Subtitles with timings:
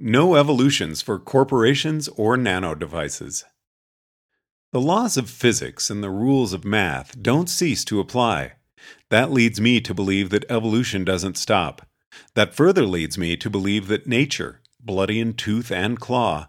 [0.00, 3.44] No evolutions for corporations or nano devices.
[4.70, 8.52] The laws of physics and the rules of math don't cease to apply.
[9.10, 11.84] That leads me to believe that evolution doesn't stop.
[12.36, 16.46] That further leads me to believe that nature, bloody in tooth and claw,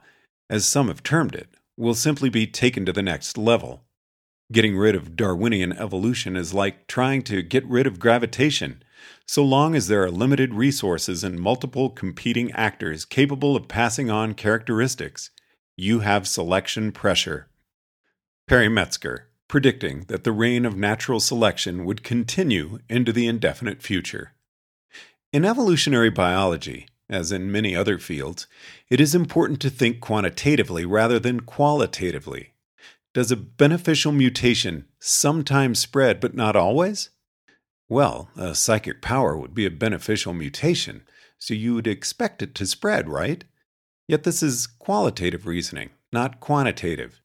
[0.48, 3.84] as some have termed it, will simply be taken to the next level.
[4.52, 8.84] Getting rid of Darwinian evolution is like trying to get rid of gravitation.
[9.26, 14.34] So long as there are limited resources and multiple competing actors capable of passing on
[14.34, 15.30] characteristics,
[15.76, 17.48] you have selection pressure.
[18.48, 24.34] Perry Metzger, predicting that the reign of natural selection would continue into the indefinite future.
[25.32, 28.48] In evolutionary biology, as in many other fields,
[28.90, 32.54] it is important to think quantitatively rather than qualitatively.
[33.14, 37.10] Does a beneficial mutation sometimes spread but not always?
[37.90, 41.02] Well, a psychic power would be a beneficial mutation,
[41.40, 43.44] so you would expect it to spread, right?
[44.08, 47.20] Yet this is qualitative reasoning, not quantitative.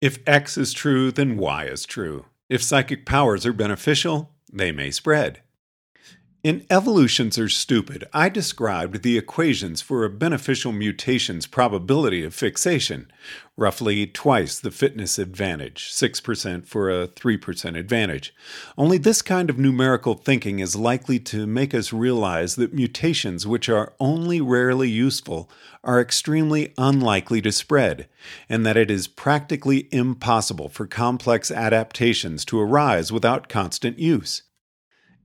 [0.00, 2.26] If X is true, then Y is true.
[2.48, 5.42] If psychic powers are beneficial, they may spread.
[6.44, 13.10] In Evolutions Are Stupid, I described the equations for a beneficial mutation's probability of fixation,
[13.56, 18.32] roughly twice the fitness advantage, 6% for a 3% advantage.
[18.76, 23.68] Only this kind of numerical thinking is likely to make us realize that mutations which
[23.68, 25.50] are only rarely useful
[25.82, 28.08] are extremely unlikely to spread,
[28.48, 34.42] and that it is practically impossible for complex adaptations to arise without constant use.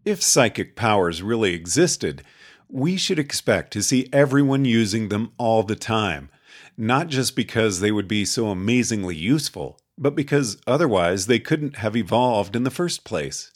[0.05, 2.23] If psychic powers really existed,
[2.67, 6.29] we should expect to see everyone using them all the time,
[6.75, 11.95] not just because they would be so amazingly useful, but because otherwise they couldn't have
[11.95, 13.53] evolved in the first place.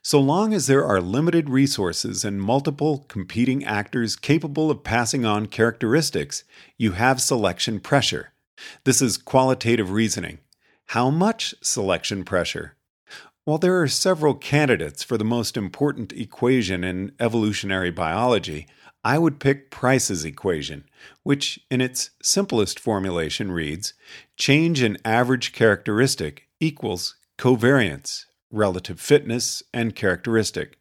[0.00, 5.46] So long as there are limited resources and multiple competing actors capable of passing on
[5.46, 6.44] characteristics,
[6.76, 8.32] you have selection pressure.
[8.84, 10.38] This is qualitative reasoning.
[10.86, 12.76] How much selection pressure?
[13.48, 18.66] While there are several candidates for the most important equation in evolutionary biology,
[19.02, 20.84] I would pick Price's equation,
[21.22, 23.94] which in its simplest formulation reads
[24.36, 30.76] change in average characteristic equals covariance, relative fitness, and characteristic.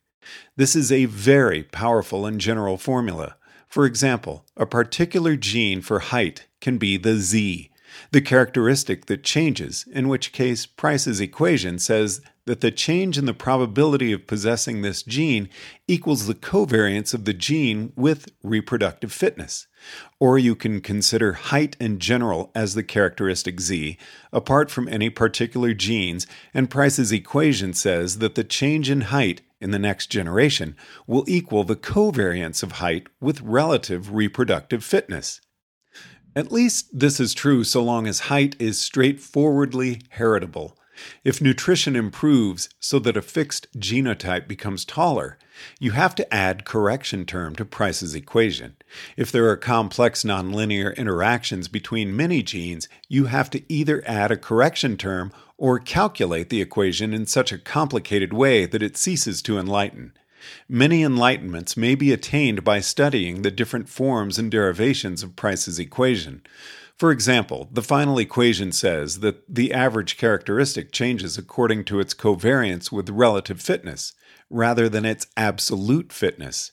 [0.57, 3.38] This is a very powerful and general formula.
[3.69, 7.72] For example, a particular gene for height can be the Z,
[8.11, 13.33] the characteristic that changes, in which case Price's equation says that the change in the
[13.33, 15.49] probability of possessing this gene
[15.87, 19.67] equals the covariance of the gene with reproductive fitness.
[20.19, 23.97] Or you can consider height in general as the characteristic Z,
[24.31, 29.71] apart from any particular genes, and Price's equation says that the change in height in
[29.71, 35.41] the next generation will equal the covariance of height with relative reproductive fitness.
[36.37, 40.77] At least this is true so long as height is straightforwardly heritable.
[41.23, 45.39] If nutrition improves so that a fixed genotype becomes taller,
[45.79, 48.75] you have to add correction term to Price's equation.
[49.15, 54.37] If there are complex nonlinear interactions between many genes, you have to either add a
[54.37, 59.57] correction term or calculate the equation in such a complicated way that it ceases to
[59.57, 60.13] enlighten.
[60.69, 66.41] Many enlightenments may be attained by studying the different forms and derivations of Price's equation.
[66.97, 72.91] For example, the final equation says that the average characteristic changes according to its covariance
[72.91, 74.13] with relative fitness,
[74.49, 76.71] rather than its absolute fitness.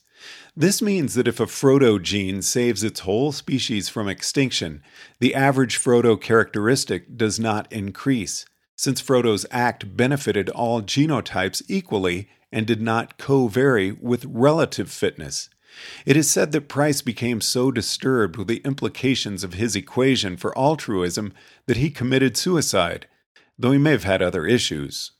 [0.57, 4.81] This means that if a Frodo gene saves its whole species from extinction,
[5.19, 12.65] the average Frodo characteristic does not increase, since Frodo's act benefited all genotypes equally and
[12.65, 15.49] did not co vary with relative fitness.
[16.05, 20.57] It is said that Price became so disturbed with the implications of his equation for
[20.57, 21.33] altruism
[21.65, 23.07] that he committed suicide,
[23.57, 25.11] though he may have had other issues.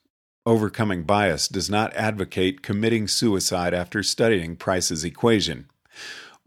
[0.46, 5.68] Overcoming bias does not advocate committing suicide after studying Price's equation.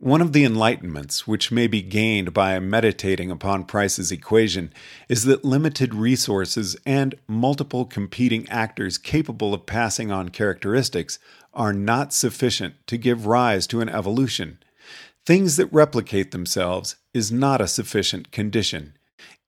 [0.00, 4.72] One of the enlightenments which may be gained by meditating upon Price's equation
[5.08, 11.18] is that limited resources and multiple competing actors capable of passing on characteristics
[11.52, 14.60] are not sufficient to give rise to an evolution.
[15.26, 18.96] Things that replicate themselves is not a sufficient condition.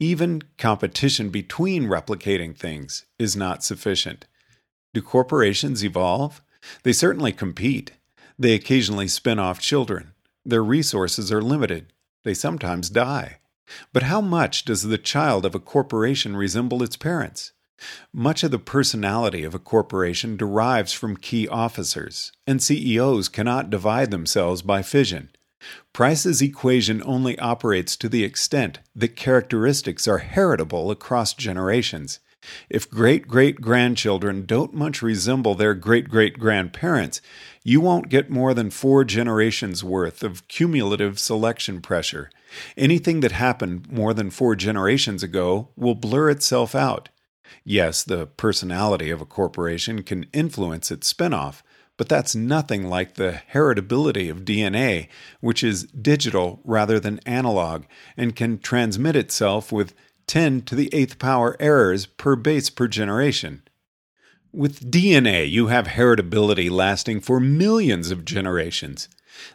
[0.00, 4.26] Even competition between replicating things is not sufficient.
[4.94, 6.42] Do corporations evolve?
[6.82, 7.92] They certainly compete.
[8.36, 10.10] They occasionally spin off children.
[10.44, 11.92] Their resources are limited.
[12.24, 13.38] They sometimes die.
[13.92, 17.52] But how much does the child of a corporation resemble its parents?
[18.12, 24.10] Much of the personality of a corporation derives from key officers, and CEOs cannot divide
[24.10, 25.30] themselves by fission.
[25.92, 32.20] Price's equation only operates to the extent that characteristics are heritable across generations.
[32.68, 37.20] If great great grandchildren don't much resemble their great great grandparents,
[37.62, 42.30] you won't get more than four generations worth of cumulative selection pressure.
[42.76, 47.08] Anything that happened more than four generations ago will blur itself out.
[47.64, 51.62] Yes, the personality of a corporation can influence its spinoff,
[51.96, 55.08] but that's nothing like the heritability of DNA,
[55.40, 57.84] which is digital rather than analog
[58.16, 59.94] and can transmit itself with
[60.30, 63.64] 10 to the eighth power errors per base per generation.
[64.52, 69.08] With DNA, you have heritability lasting for millions of generations.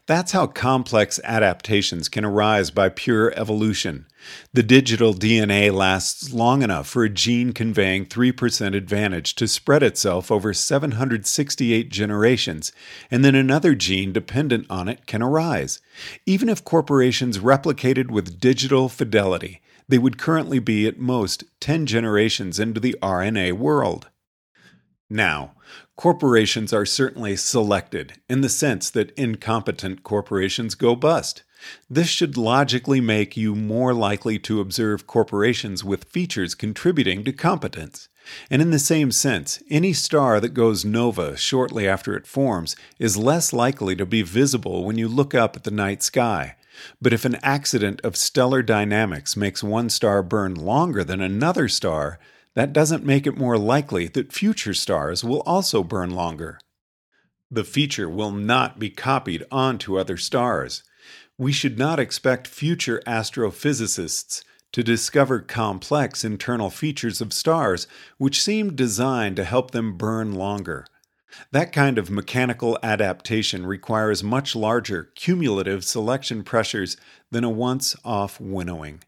[0.06, 4.06] That's how complex adaptations can arise by pure evolution.
[4.52, 10.30] The digital DNA lasts long enough for a gene conveying 3% advantage to spread itself
[10.30, 12.74] over 768 generations,
[13.10, 15.80] and then another gene dependent on it can arise.
[16.26, 22.60] Even if corporations replicated with digital fidelity, they would currently be at most 10 generations
[22.60, 24.10] into the RNA world.
[25.10, 25.54] Now,
[25.96, 31.44] corporations are certainly selected in the sense that incompetent corporations go bust.
[31.90, 38.10] This should logically make you more likely to observe corporations with features contributing to competence.
[38.50, 43.18] And in the same sense, any star that goes nova shortly after it forms is
[43.18, 46.56] less likely to be visible when you look up at the night sky.
[47.02, 52.20] But if an accident of stellar dynamics makes one star burn longer than another star,
[52.56, 56.60] that doesn't make it more likely that future stars will also burn longer.
[57.52, 60.84] The feature will not be copied onto other stars.
[61.38, 67.88] We should not expect future astrophysicists to discover complex internal features of stars
[68.18, 70.86] which seem designed to help them burn longer.
[71.52, 76.98] That kind of mechanical adaptation requires much larger cumulative selection pressures
[77.32, 79.02] than a once off winnowing.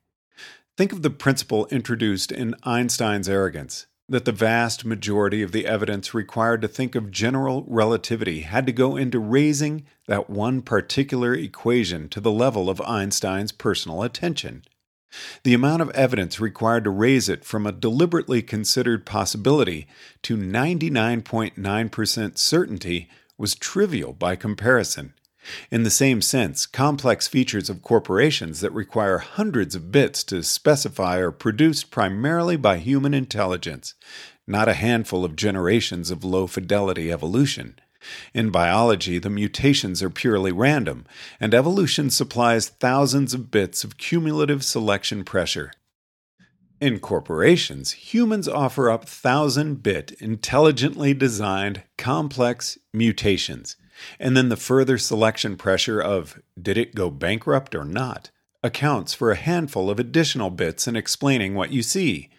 [0.77, 6.13] Think of the principle introduced in Einstein's arrogance that the vast majority of the evidence
[6.13, 12.07] required to think of general relativity had to go into raising that one particular equation
[12.07, 14.63] to the level of Einstein's personal attention.
[15.44, 19.88] The amount of evidence required to raise it from a deliberately considered possibility
[20.24, 25.13] to 99.9% certainty was trivial by comparison.
[25.71, 31.19] In the same sense, complex features of corporations that require hundreds of bits to specify
[31.19, 33.94] are produced primarily by human intelligence,
[34.45, 37.80] not a handful of generations of low fidelity evolution.
[38.33, 41.06] In biology, the mutations are purely random,
[41.39, 45.71] and evolution supplies thousands of bits of cumulative selection pressure.
[46.80, 53.75] In corporations, humans offer up thousand bit, intelligently designed, complex mutations
[54.19, 58.30] and then the further selection pressure of did it go bankrupt or not
[58.63, 62.30] accounts for a handful of additional bits in explaining what you see.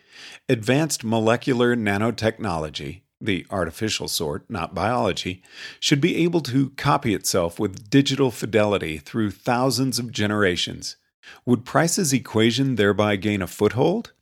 [0.48, 5.42] Advanced molecular nanotechnology, the artificial sort, not biology,
[5.80, 10.96] should be able to copy itself with digital fidelity through thousands of generations.
[11.44, 14.12] Would Price's equation thereby gain a foothold?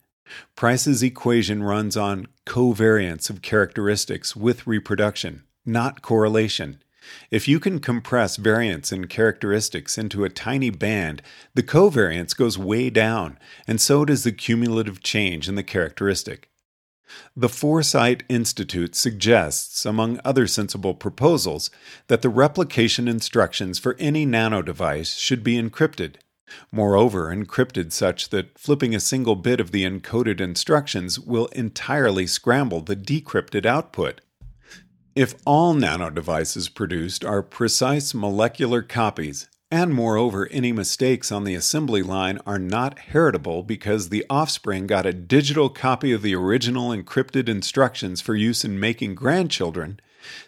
[0.55, 6.81] Price's equation runs on covariance of characteristics with reproduction, not correlation.
[7.31, 11.21] If you can compress variance in characteristics into a tiny band,
[11.53, 13.37] the covariance goes way down,
[13.67, 16.49] and so does the cumulative change in the characteristic.
[17.35, 21.69] The Foresight Institute suggests, among other sensible proposals,
[22.07, 26.15] that the replication instructions for any nano device should be encrypted.
[26.71, 32.81] Moreover, encrypted such that flipping a single bit of the encoded instructions will entirely scramble
[32.81, 34.21] the decrypted output.
[35.17, 41.55] If all nano devices produced are precise molecular copies, and moreover, any mistakes on the
[41.55, 46.91] assembly line are not heritable because the offspring got a digital copy of the original
[46.91, 49.99] encrypted instructions for use in making grandchildren,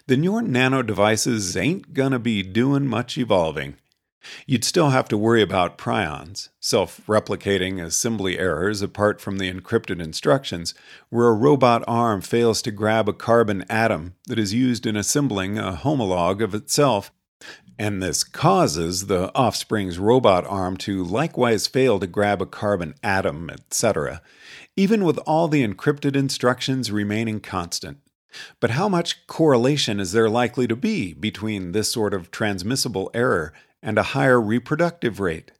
[0.06, 3.74] then your nano devices ain't gonna be doing much evolving.
[4.46, 10.02] You'd still have to worry about prions, self replicating assembly errors apart from the encrypted
[10.02, 10.74] instructions,
[11.08, 15.58] where a robot arm fails to grab a carbon atom that is used in assembling
[15.58, 17.10] a homologue of itself,
[17.78, 23.48] and this causes the offspring's robot arm to likewise fail to grab a carbon atom,
[23.48, 24.20] etc.
[24.76, 27.98] even with all the encrypted instructions remaining constant.
[28.60, 33.52] But how much correlation is there likely to be between this sort of transmissible error
[33.82, 35.50] and a higher reproductive rate?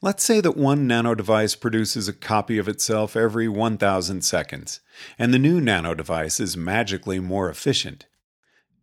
[0.00, 4.80] Let's say that one nanodevice produces a copy of itself every 1,000 seconds,
[5.18, 8.06] and the new nanodevice is magically more efficient.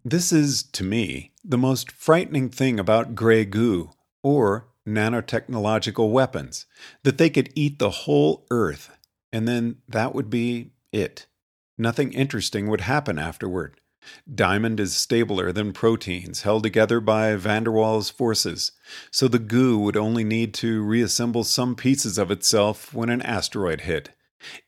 [0.04, 3.92] This is, to me, the most frightening thing about gray goo,
[4.24, 6.66] or nanotechnological weapons,
[7.04, 8.98] that they could eat the whole Earth,
[9.32, 11.28] and then that would be it.
[11.78, 13.80] Nothing interesting would happen afterward.
[14.34, 18.72] Diamond is stabler than proteins held together by van der Waals forces,
[19.12, 23.82] so the goo would only need to reassemble some pieces of itself when an asteroid
[23.82, 24.10] hit.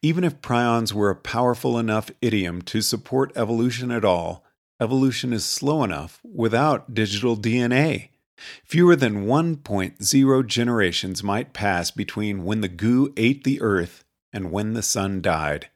[0.01, 4.43] Even if prions were a powerful enough idiom to support evolution at all,
[4.81, 8.09] evolution is slow enough without digital DNA.
[8.63, 14.73] Fewer than 1.0 generations might pass between when the goo ate the Earth and when
[14.73, 15.69] the sun died.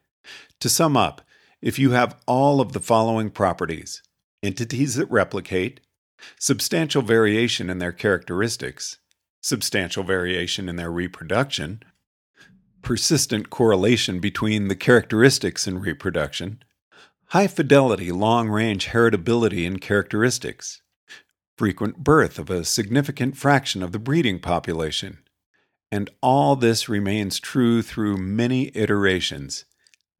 [0.61, 1.21] To sum up,
[1.63, 4.03] if you have all of the following properties
[4.43, 5.79] entities that replicate,
[6.37, 8.97] substantial variation in their characteristics,
[9.39, 11.81] substantial variation in their reproduction,
[12.81, 16.61] persistent correlation between the characteristics and reproduction,
[17.27, 20.81] high fidelity long range heritability in characteristics,
[21.57, 25.19] frequent birth of a significant fraction of the breeding population.
[25.89, 29.63] And all this remains true through many iterations.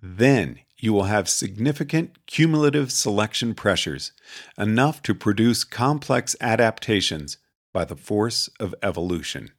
[0.01, 4.11] Then you will have significant cumulative selection pressures,
[4.57, 7.37] enough to produce complex adaptations
[7.71, 9.49] by the force of evolution.